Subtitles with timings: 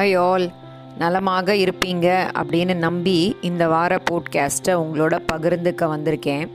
[0.00, 0.50] High all
[0.98, 2.06] நலமாக இருப்பீங்க
[2.40, 6.48] அப்படின்னு நம்பி இந்த வார போட்காஸ்ட்டை உங்களோட பகிர்ந்துக்க வந்திருக்கேன்.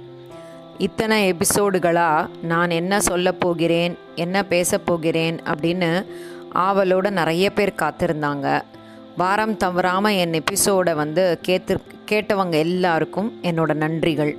[0.78, 6.06] இத்தனை எபிசோடுகளாக நான் என்ன சொல்ல போகிறேன் என்ன பேச போகிறேன் அப்படின்னு
[6.54, 8.62] ஆவலோட நிறைய பேர் காத்திருந்தாங்க.
[9.18, 11.78] வாரம் தவறாமல் என் எபிசோடை வந்து கேத்து
[12.12, 14.34] கேட்டவங்க எல்லாருக்கும் என்னோட நன்றிகள்.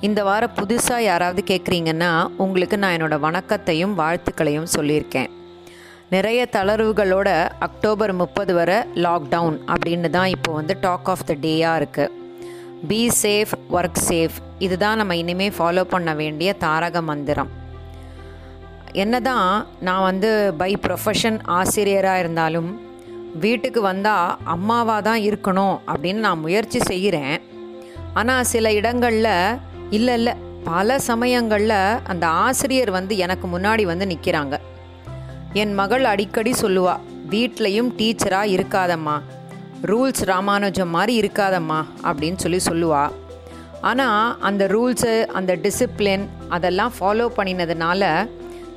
[0.00, 5.30] இந்த வாரம் புதுசாக யாராவது கேட்குறீங்கன்னா உங்களுக்கு நான் என்னோடய வணக்கத்தையும் வாழ்த்துக்களையும் சொல்லியிருக்கேன்.
[6.12, 7.28] நிறைய தளர்வுகளோட
[7.66, 12.12] அக்டோபர் முப்பது வரை லாக்டவுன் அப்படின்னு தான் இப்போ வந்து டாக் ஆஃப் த டேயாக இருக்குது
[12.88, 17.50] பி சேஃப் ஒர்க் சேஃப் இதுதான் நம்ம இனிமேல் ஃபாலோ பண்ண வேண்டிய தாரக மந்திரம்.
[19.02, 19.46] என்ன தான்
[19.88, 20.30] நான் வந்து
[20.62, 22.70] பை ப்ரொஃபஷன் ஆசிரியராக இருந்தாலும்
[23.44, 27.36] வீட்டுக்கு வந்தால் அம்மாவாக தான் இருக்கணும் அப்படின்னு நான் முயற்சி செய்கிறேன்.
[28.20, 29.32] ஆனால் சில இடங்களில்
[29.98, 30.34] இல்லை இல்லை
[30.70, 31.78] பல சமயங்களில்
[32.12, 34.56] அந்த ஆசிரியர் வந்து எனக்கு முன்னாடி வந்து நிற்கிறாங்க
[35.52, 36.96] என் மகள் அடிக்கடி சொல்லுவா
[37.30, 39.20] வீட்லேயும் டீச்சராக இருக்காதம்மா.
[39.82, 43.10] ரூல்ஸ் ராமானுஜம் மாதிரி இருக்காதம்மா அப்படின்னு சொல்லி சொல்லுவா.
[43.80, 48.28] ஆனால் அந்த ரூல்ஸு அந்த டிசிப்ளின் அதெல்லாம் ஃபாலோ பண்ணினதுனால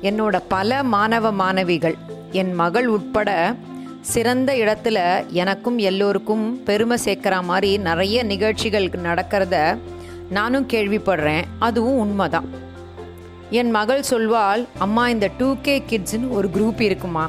[0.02, 1.96] என்னோட பல மாணவ மாணவிகள்
[2.30, 3.54] என் மகள் உட்பட
[4.00, 4.98] சிறந்த இடத்துல
[5.28, 9.78] எனக்கும் எல்லோருக்கும் பெருமை சேர்க்குற மாதிரி நிறைய நிகழ்ச்சிகள் நடக்கிறத
[10.30, 11.44] நானும் கேள்விப்படுறேன்.
[11.58, 12.64] அதுவும் உண்மைதான்.
[13.50, 17.26] என் மகள் சொல்வாள் அம்மா இந்த டூ கே கிட்ஸ்னு ஒரு குரூப் இருக்குமா?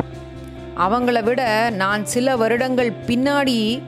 [0.77, 3.81] அவங்கள விட நான் சில வருடங்கள் பின்னாடி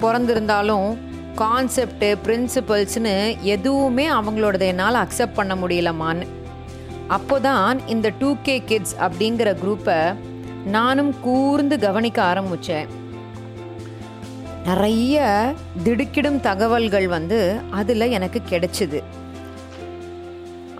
[0.00, 0.96] பிறந்திருந்தாலும்
[1.36, 6.26] கான்செப்டு பிரின்சிபல்ஸ்னு எதுவுமே அவங்களோடது என்னால் அக்செப்ட் பண்ண முடியலம்மான்னு
[7.08, 10.14] அப்போதான் இந்த டூ கே கிட்ஸ் அப்படிங்கிற குரூப்பை
[10.64, 12.86] நானும் கூர்ந்து கவனிக்க ஆரம்பித்தேன்
[14.64, 15.52] நிறைய
[15.84, 19.02] திடுக்கிடும் தகவல்கள் வந்து அதில் எனக்கு கிடைச்சிது.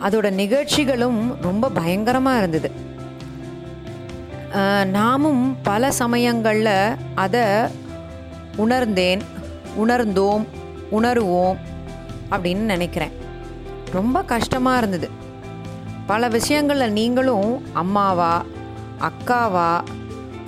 [0.06, 2.70] அதோட நிகழ்ச்சிகளும் ரொம்ப பயங்கரமாக இருந்தது.
[4.96, 7.44] நாமும் பல சமயங்களில் அதை
[8.64, 9.22] உணர்ந்தேன்
[9.82, 10.44] உணர்ந்தோம்
[10.96, 11.58] உணருவோம்
[12.34, 13.14] அப்படின்னு நினைக்கிறேன்.
[13.98, 15.08] ரொம்ப கஷ்டமாக இருந்தது.
[16.10, 17.50] பல விஷயங்களில் நீங்களும்
[17.82, 18.34] அம்மாவா
[19.08, 19.72] அக்காவா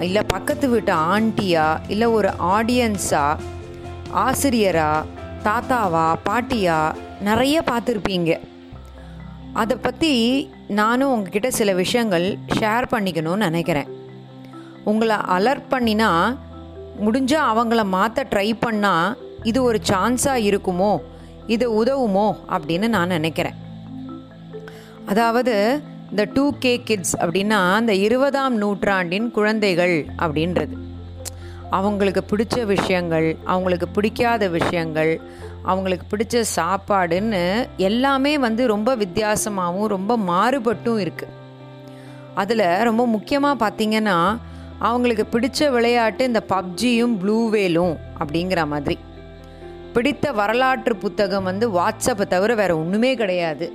[0.07, 3.27] இல்லை பக்கத்து வீட்டு ஆண்டியா இல்லை ஒரு ஆடியன்ஸா
[4.25, 4.91] ஆசிரியரா
[5.47, 6.79] தாத்தாவா பாட்டியா
[7.29, 8.33] நிறைய பார்த்துருப்பீங்க.
[9.61, 10.13] அதை பற்றி
[10.79, 12.27] நானும் உங்ககிட்ட சில விஷயங்கள்
[12.59, 13.91] ஷேர் பண்ணிக்கணும்னு நினைக்கிறேன்.
[14.91, 16.11] உங்களை அலர்ட் பண்ணினா
[17.05, 20.93] முடிஞ்சால் அவங்கள மாற்ற ட்ரை பண்ணால் இது ஒரு சான்ஸாக இருக்குமோ
[21.47, 23.59] இது உதவுமோ அப்படின்னு நான் நினைக்கிறேன்.
[25.13, 25.55] அதாவது
[26.11, 30.75] இந்த டூ கே கிட்ஸ் அப்படின்னா இந்த இருபதாம் நூற்றாண்டின் குழந்தைகள் அப்படின்றது.
[31.79, 35.13] அவங்களுக்கு பிடிச்ச விஷயங்கள் அவங்களுக்கு பிடிக்காத விஷயங்கள்
[35.65, 37.43] அவங்களுக்கு பிடிச்ச சாப்பாடுன்னு
[37.77, 41.35] எல்லாமே வந்து ரொம்ப வித்தியாசமாகவும் ரொம்ப மாறுபட்டும் இருக்குது
[42.35, 44.37] அதில் ரொம்ப முக்கியமாக பார்த்தீங்கன்னா
[44.79, 48.99] அவங்களுக்கு பிடிச்ச விளையாட்டு இந்த பப்ஜியும் ப்ளூவேலும் அப்படிங்கிற மாதிரி.
[49.93, 53.67] பிடித்த வரலாற்று புத்தகம் வந்து வாட்ஸ்அப்பை தவிர வேறு ஒன்றுமே கிடையாது.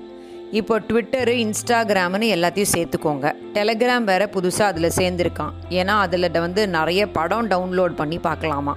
[0.52, 3.34] இப்போ ட்விட்டரு இன்ஸ்டாகிராம்னு எல்லாத்தையும் சேர்த்துக்கோங்க.
[3.54, 5.56] டெலகிராம் வேறு புதுசாக அதில் சேர்ந்துருக்கான்.
[5.70, 8.76] ஏன்னா அதில் வந்து நிறைய படம் டவுன்லோட் பண்ணி பார்க்கலாமா?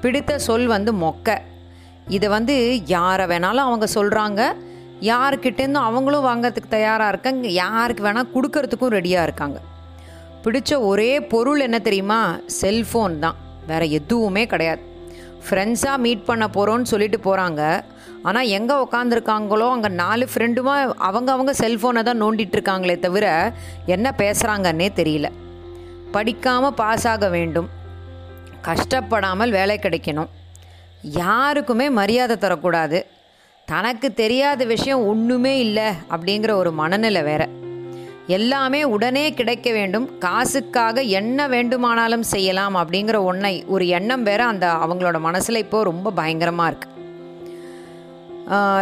[0.00, 1.38] பிடித்த சொல் வந்து மொக்க.
[2.16, 2.56] இதை வந்து
[2.96, 4.42] யாரை வேணாலும் அவங்க சொல்கிறாங்க
[5.10, 7.48] யாருக்கிட்டேருந்தும் அவங்களும் வாங்கிறதுக்கு தயாராக இருக்காங்க.
[7.62, 9.58] யாருக்கு வேணால் கொடுக்கறதுக்கும் ரெடியாக இருக்காங்க.
[10.44, 12.20] பிடிச்ச ஒரே பொருள் என்ன தெரியுமா?
[12.60, 13.38] செல்ஃபோன் தான்.
[13.70, 14.82] வேறு எதுவுமே கிடையாது.
[15.46, 17.60] ஃப்ரெண்ட்ஸாக மீட் பண்ண போகிறோன்னு சொல்லிட்டு போகிறாங்க
[18.28, 20.74] ஆனால் எங்கே உக்காந்துருக்காங்களோ அங்கே நாலு ஃப்ரெண்டுமா
[21.08, 23.26] அவங்க அவங்க செல்ஃபோனை தான் நோண்டிட்டு இருக்காங்களே தவிர
[23.94, 25.28] என்ன பேசுகிறாங்கன்னே தெரியல.
[26.16, 27.70] படிக்காமல் பாஸ் ஆக வேண்டும்.
[28.68, 30.30] கஷ்டப்படாமல் வேலை கிடைக்கணும்.
[31.02, 32.98] யாருக்குமே மரியாதை தரக்கூடாது.
[33.68, 37.42] தனக்கு தெரியாத விஷயம் ஒன்றுமே இல்லை அப்படிங்கிற ஒரு மனநிலை வேற.
[38.26, 40.18] எல்லாமே உடனே கிடைக்க வேண்டும்.
[40.18, 46.70] காசுக்காக என்ன வேண்டுமானாலும் செய்யலாம் அப்படிங்கிற ஒன்றை ஒரு எண்ணம் வேற அந்த அவங்களோட மனசில் இப்போது ரொம்ப பயங்கரமாக
[46.70, 46.98] இருக்குது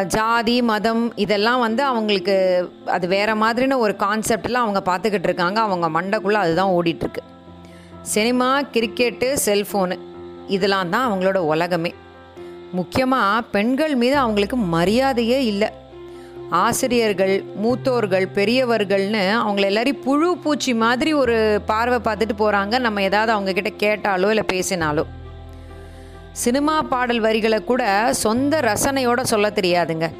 [0.06, 2.36] ஜாதி மதம் இதெல்லாம் வந்து அவங்களுக்கு
[2.86, 5.60] அது வேறு மாதிரின ஒரு கான்செப்டில் அவங்க பார்த்துக்கிட்டு இருக்காங்க.
[5.60, 7.24] அவங்க மண்டைக்குள்ளே அதுதான் ஓடிட்டுருக்கு
[8.02, 9.98] சினிமா கிரிக்கெட்டு செல்ஃபோனு
[10.48, 11.94] இதெல்லாம் தான் அவங்களோட உலகமே.
[12.72, 15.68] முக்கியமாக பெண்கள் மீது அவங்களுக்கு மரியாதையே இல்லை.
[16.50, 23.72] ஆசிரியர்கள் மூத்தோர்கள் பெரியவர்கள்னு அவங்கள எல்லாரையும் புழு பூச்சி மாதிரி ஒரு பார்வை பார்த்துட்டு போகிறாங்க நம்ம ஏதாவது அவங்கக்கிட்ட
[23.78, 25.04] கேட்டாலோ இல்லை பேசினாலோ.
[26.32, 30.10] சினிமா பாடல் வரிகளை கூட சொந்த ரசனையோட சொல்ல தெரியாதுங்க.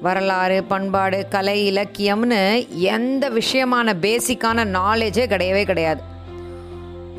[0.00, 6.09] வரலாறு பண்பாடு கலை இலக்கியம்னு எந்த விஷயமான பேசிக்கான நாலேஜே கிடையவே கிடையாது.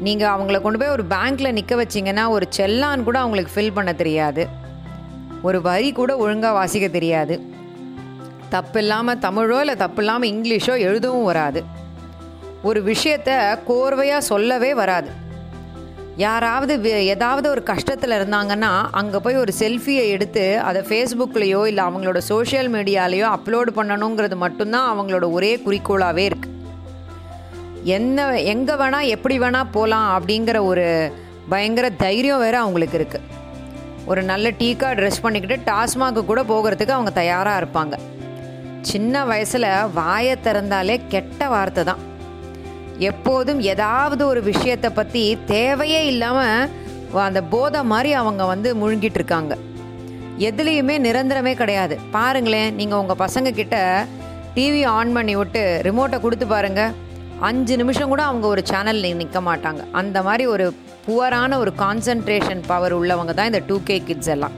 [0.02, 4.48] நீங்கள் அவங்கள கொண்டு போய் ஒரு பேங்க்கில் நிற்க வச்சிங்கன்னா ஒரு செல்லான் கூட அவங்களுக்கு ஃபில் பண்ண தெரியாது.
[5.42, 7.42] ஒரு வரி கூட ஒழுங்காக வாசிக்க தெரியாது.
[8.50, 11.64] தப்பு இல்லாமல் தமிழோ இல்லை தப்பு இல்லாமல் இங்கிலீஷோ எழுதவும் வராது.
[12.64, 15.30] ஒரு விஷயத்த கோர்வையாக சொல்லவே வராது.
[16.18, 22.18] யாராவது வே- ஏதாவது ஒரு கஷ்டத்தில் இருந்தாங்கன்னா அங்கே போய் ஒரு செல்ஃபியை எடுத்து அதை ஃபேஸ்புக்லேயோ இல்லை அவங்களோட
[22.18, 26.61] சோஷியல் மீடியாலேயோ அப்லோடு பண்ணணுங்கிறது மட்டும்தான் அவங்களோட ஒரே குறிக்கோளாகவே இருக்குது
[27.84, 31.12] என்ன எங்கே வேணால் எப்படி வேணால் போகலாம் அப்படிங்கிற ஒரு
[31.50, 33.40] பயங்கர தைரியம் வேறு அவங்களுக்கு இருக்குது
[34.06, 37.96] ஒரு நல்ல டீக்கா ட்ரெஸ் பண்ணிக்கிட்டு டாஸ்மாக்கு கூட போகிறதுக்கு அவங்க தயாராக இருப்பாங்க.
[38.82, 42.00] சின்ன வயசில் வாயை திறந்தாலே கெட்ட வார்த்தை தான்.
[43.00, 46.70] எப்போதும் ஏதாவது ஒரு விஷயத்தை பற்றி தேவையே இல்லாமல்
[47.28, 49.58] அந்த போதை மாதிரி அவங்க வந்து முழுங்கிட்டு இருக்காங்க.
[50.38, 51.98] எதுலேயுமே நிரந்தரமே கிடையாது.
[52.12, 54.06] பாருங்களேன் நீங்கள் உங்கள் பசங்க கிட்ட
[54.56, 57.01] டிவி ஆன் பண்ணி விட்டு ரிமோட்டை கொடுத்து பாருங்கள்
[57.48, 59.82] அஞ்சு நிமிஷம் கூட அவங்க ஒரு சேனல் நிற்க மாட்டாங்க.
[60.00, 60.66] அந்த மாதிரி ஒரு
[61.06, 64.56] புவரான ஒரு கான்சன்ட்ரேஷன் பவர் உள்ளவங்க தான் இந்த டூ கே கிட்ஸ் எல்லாம்.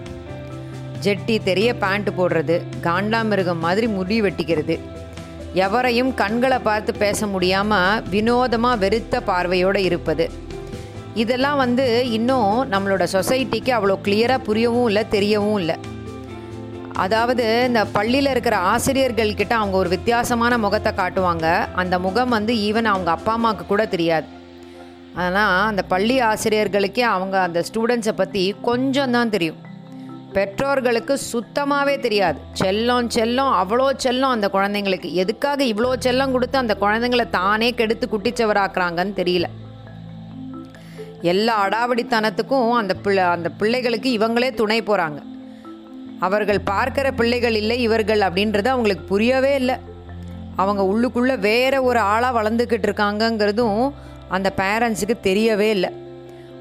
[1.05, 2.55] ஜெட்டி தெரிய பேண்ட் போடுறது
[2.87, 4.75] காண்டாமிருகம் மாதிரி முடி வெட்டிக்கிறது.
[5.65, 10.27] எவரையும் கண்களை பார்த்து பேச முடியாமல் வினோதமாக வெறுத்த பார்வையோடு இருப்பது.
[11.23, 11.85] இதெல்லாம் வந்து
[12.17, 15.77] இன்னும் நம்மளோட சொசைட்டிக்கு அவ்வளோ கிளியராக புரியவும் இல்லை தெரியவும் இல்லை.
[17.01, 21.47] அதாவது இந்த பள்ளியில் இருக்கிற ஆசிரியர்கள் கிட்ட அவங்க ஒரு வித்தியாசமான முகத்தை காட்டுவாங்க.
[21.81, 24.27] அந்த முகம் வந்து ஈவன் அவங்க அப்பா அம்மாவுக்கு கூட தெரியாது.
[25.23, 29.59] ஆனால் அந்த பள்ளி ஆசிரியர்களுக்கே அவங்க அந்த ஸ்டூடெண்ட்ஸை பற்றி கொஞ்சம் தான் தெரியும்.
[30.35, 32.39] பெற்றோர்களுக்கு சுத்தமாகவே தெரியாது.
[32.61, 35.09] செல்லம் செல்லம் அவ்வளோ செல்லம் அந்த குழந்தைங்களுக்கு.
[35.23, 39.49] எதுக்காக இவ்வளோ செல்லம் கொடுத்து அந்த குழந்தைங்களை தானே கெடுத்து குட்டிச்சவராக்குறாங்கன்னு தெரியல.
[41.33, 45.19] எல்லா அடாவடித்தனத்துக்கும் அந்த பிள்ளை அந்த பிள்ளைகளுக்கு இவங்களே துணை போகிறாங்க
[46.27, 49.75] அவர்கள் பார்க்கிற பிள்ளைகள் இல்லை இவர்கள் அப்படின்றது அவங்களுக்கு புரியவே இல்லை.
[50.61, 53.83] அவங்க உள்ளுக்குள்ளே வேற ஒரு ஆளாக வளர்ந்துக்கிட்டு இருக்காங்கங்கிறதும்
[54.29, 55.89] அந்த பேரண்ட்ஸுக்கு தெரியவே இல்லை.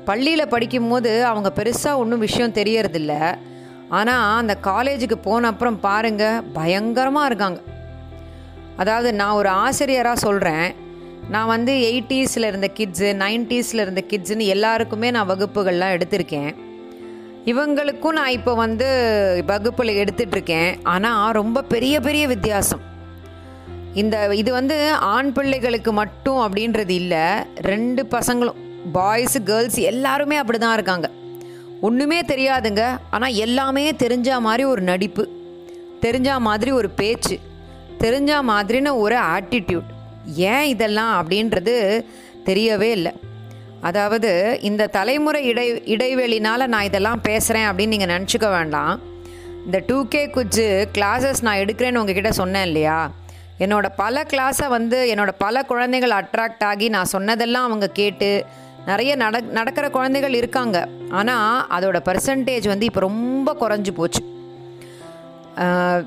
[0.05, 3.15] பள்ளியில் படிக்கும்போது அவங்க பெருசாக ஒன்றும் விஷயம் தெரியறதில்ல.
[3.99, 7.61] ஆனால் அந்த காலேஜுக்கு போன அப்புறம் பாருங்க பயங்கரமாக இருக்காங்க.
[8.77, 10.69] அதாவது நான் ஒரு ஆசிரியராக சொல்கிறேன்
[11.31, 16.53] நான் வந்து எயிட்டிஸில் இருந்த கிட்ஸு நைன்ட்டீஸில் இருந்த கிட்ஸுன்னு எல்லாருக்குமே நான் வகுப்புகள்லாம் எடுத்திருக்கேன்.
[17.51, 18.89] இவங்களுக்கும் நான் இப்போ வந்து
[19.47, 20.71] வகுப்பில் எடுத்துட்ருக்கேன்.
[20.93, 22.83] ஆனால் ரொம்ப பெரிய பெரிய வித்தியாசம்.
[24.01, 24.77] இந்த இது வந்து
[25.15, 27.25] ஆண் பிள்ளைகளுக்கு மட்டும் அப்படின்றது இல்லை.
[27.71, 28.61] ரெண்டு பசங்களும்
[28.97, 31.09] பாய்ஸு கேர்ள்ஸ் எல்லாருமே அப்படி தான் இருக்காங்க.
[31.89, 32.85] ஒன்றுமே தெரியாதுங்க.
[33.17, 35.25] ஆனால் எல்லாமே தெரிஞ்ச மாதிரி ஒரு நடிப்பு
[36.05, 37.39] தெரிஞ்ச மாதிரி ஒரு பேச்சு
[38.05, 39.91] தெரிஞ்ச மாதிரின்னு ஒரு ஆட்டிடியூட்
[40.53, 41.75] ஏன் இதெல்லாம் அப்படின்றது
[42.49, 43.13] தெரியவே இல்லை.
[43.89, 44.31] அதாவது
[44.69, 48.93] இந்த தலைமுறை இடை இடைவெளினால் நான் இதெல்லாம் பேசுகிறேன் அப்படின்னு நீங்கள் நினச்சிக்க வேண்டாம்.
[49.67, 52.99] இந்த டூ கே குச்சு கிளாஸஸ் நான் எடுக்கிறேன்னு உங்ககிட்ட சொன்னேன் இல்லையா?
[53.65, 58.31] என்னோடய பல கிளாஸை வந்து என்னோட பல குழந்தைகள் அட்ராக்ட் ஆகி நான் சொன்னதெல்லாம் அவங்க கேட்டு
[58.87, 60.79] நிறைய நட நடக்கிற குழந்தைகள் இருக்காங்க.
[61.11, 64.23] ஆனால் அதோட பர்சன்டேஜ் வந்து இப்போ ரொம்ப குறைஞ்சி போச்சு.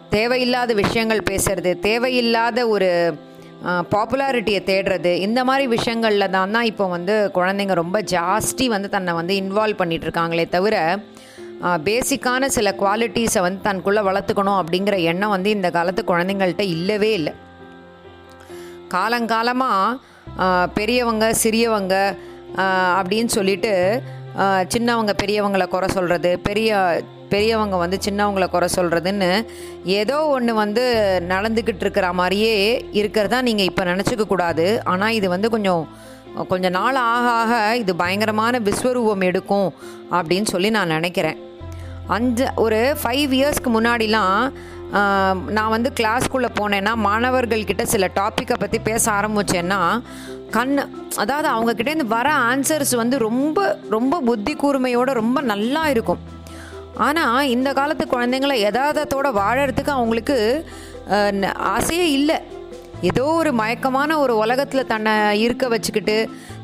[0.10, 2.90] தேவையில்லாத விஷயங்கள் பேசுறது தேவையில்லாத ஒரு
[3.94, 5.12] பாப்புலாரிட்டியை தேடுறது.
[5.28, 10.08] இந்த மாதிரி விஷயங்களில் தான் தான் இப்போ வந்து குழந்தைங்க ரொம்ப ஜாஸ்தி வந்து தன்னை வந்து இன்வால்வ் பண்ணிட்டு
[10.08, 10.76] இருக்காங்களே தவிர
[11.88, 17.34] பேசிக்கான சில குவாலிட்டிஸை வந்து தனக்குள்ளே வளர்த்துக்கணும் அப்படிங்கிற எண்ணம் வந்து இந்த காலத்து குழந்தைங்கள்ட்ட இல்லவே இல்லை.
[18.96, 20.00] காலங்காலமாக
[20.78, 21.96] பெரியவங்க சிறியவங்க
[23.00, 23.74] அப்படின்னு சொல்லிட்டு
[24.74, 26.80] சின்னவங்க பெரியவங்களை குறை சொல்கிறது பெரிய
[27.36, 29.32] பெரியவங்க வந்து சின்னவங்களை குறை சொல்கிறதுன்னு
[30.00, 30.84] ஏதோ ஒன்று வந்து
[31.32, 32.58] நடந்துக்கிட்டு இருக்கிற மாதிரியே
[33.02, 34.68] இருக்கிறதா நீங்கள் இப்போ நினச்சிக்க கூடாது.
[34.92, 35.84] ஆனால் இது வந்து கொஞ்சம்
[36.52, 37.52] கொஞ்சம் நாள் ஆக ஆக
[37.82, 39.70] இது பயங்கரமான விஸ்வரூபம் எடுக்கும்
[40.18, 41.38] அப்படின்னு சொல்லி நான் நினைக்கிறேன்.
[42.16, 44.40] அஞ்சு ஒரு ஃபைவ் இயர்ஸ்க்கு முன்னாடிலாம்
[45.58, 49.80] நான் வந்து கிளாஸ்க்குள்ளே போனேன்னா மாணவர்கள்கிட்ட சில டாப்பிக்கை பற்றி பேச ஆரம்பித்தேன்னா
[50.56, 50.76] கண்
[51.24, 53.60] அதாவது அவங்கக்கிட்டேருந்து வர ஆன்சர்ஸ் வந்து ரொம்ப
[53.96, 56.22] ரொம்ப புத்தி கூர்மையோடு ரொம்ப நல்லா இருக்கும்.
[57.08, 60.38] ஆனால் இந்த காலத்து குழந்தைங்கள யதார்த்தத்தோட வாழறதுக்கு அவங்களுக்கு
[61.76, 62.38] ஆசையே இல்லை.
[63.10, 65.14] ஏதோ ஒரு மயக்கமான ஒரு உலகத்தில் தன்னை
[65.46, 66.16] இருக்க வச்சுக்கிட்டு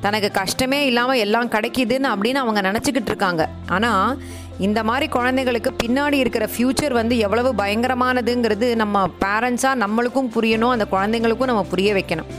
[0.06, 3.44] தனக்கு கஷ்டமே இல்லாமல் எல்லாம் கிடைக்கிதுன்னு அப்படின்னு அவங்க நினச்சிக்கிட்டு இருக்காங்க.
[3.76, 4.22] ஆனால்
[4.68, 11.52] இந்த மாதிரி குழந்தைகளுக்கு பின்னாடி இருக்கிற ஃப்யூச்சர் வந்து எவ்வளவு பயங்கரமானதுங்கிறது நம்ம பேரண்ட்ஸாக நம்மளுக்கும் புரியணும் அந்த குழந்தைங்களுக்கும்
[11.52, 12.32] நம்ம புரிய வைக்கணும்.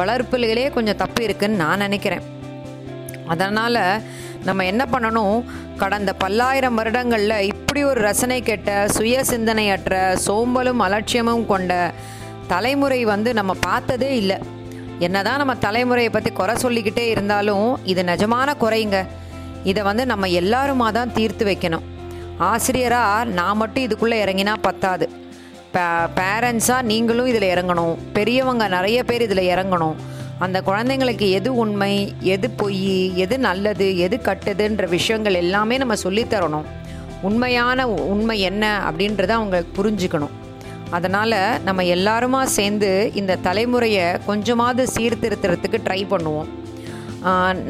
[0.00, 2.24] வளர்ப்புலையிலே கொஞ்சம் தப்பு இருக்குன்னு நான் நினைக்கிறேன்.
[3.32, 3.80] அதனால்
[4.44, 5.44] நம்ம என்ன பண்ணணும்?
[5.76, 11.92] கடந்த பல்லாயிரம் வருடங்களில் இப்படி ஒரு ரசனை கெட்ட சுய சிந்தனையற்ற சோம்பலும் அலட்சியமும் கொண்ட
[12.46, 14.38] தலைமுறை வந்து நம்ம பார்த்ததே இல்லை.
[14.98, 19.06] என்னதான் நம்ம தலைமுறையை பற்றி குறை சொல்லிக்கிட்டே இருந்தாலும் இது நிஜமான குறைங்க.
[19.64, 21.86] இதை வந்து நம்ம எல்லாருமா தான் தீர்த்து வைக்கணும்.
[22.38, 25.06] ஆசிரியராக நான் மட்டும் இதுக்குள்ளே இறங்கினா பத்தாது.
[25.72, 25.84] பே
[26.16, 27.94] பேரண்ட்ஸாக நீங்களும் இதில் இறங்கணும்.
[28.12, 29.94] பெரியவங்க நிறைய பேர் இதில் இறங்கணும்.
[30.38, 36.64] அந்த குழந்தைங்களுக்கு எது உண்மை எது பொய் எது நல்லது எது கட்டுதுன்ற விஷயங்கள் எல்லாமே நம்ம சொல்லித் தரணும்.
[37.22, 40.30] உண்மையான உண்மை என்ன அப்படின்றத அவங்களுக்கு புரிஞ்சுக்கணும்.
[40.90, 46.48] அதனால் நம்ம எல்லாருமா சேர்ந்து இந்த தலைமுறையை கொஞ்சமாவது சீர்திருத்துறதுக்கு ட்ரை பண்ணுவோம்.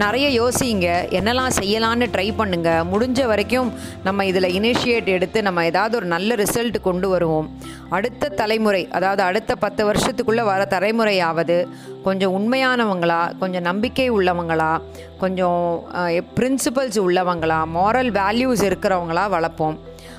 [0.03, 0.87] நிறைய யோசிங்க.
[1.19, 2.71] என்னெல்லாம் செய்யலான்னு ட்ரை பண்ணுங்க.
[2.93, 3.73] முடிஞ்ச வரைக்கும்
[4.05, 7.49] நம்ம இதில் இனிஷியேட் எடுத்து நம்ம ஏதாவது ஒரு நல்ல ரிசல்ட் கொண்டு வருவோம்.
[7.91, 11.57] அடுத்த தலைமுறை அதாவது அடுத்த பத்து வருஷத்துக்குள்ளே வர தலைமுறையாவது
[12.07, 14.73] கொஞ்சம் உண்மையானவங்களா கொஞ்சம் நம்பிக்கை உள்ளவங்களா
[15.19, 15.83] கொஞ்சம்
[16.37, 19.77] பிரின்சிபல்ஸ் உள்ளவங்களா மாரல் வேல்யூஸ் இருக்கிறவங்களா வளர்ப்போம்.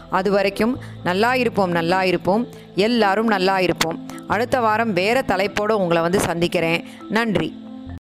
[0.10, 2.48] அது வரைக்கும் நல்லா இருப்போம் நல்லா இருப்போம்.
[2.76, 3.98] எல்லாரும் நல்லா இருப்போம்.
[4.28, 6.82] அடுத்த வாரம் வேறு தலைப்போடு உங்களை வந்து சந்திக்கிறேன்.
[7.10, 7.50] நன்றி.